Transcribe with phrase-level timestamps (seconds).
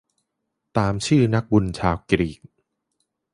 [0.77, 2.39] ตามชื่อนักบุญชาวกรีก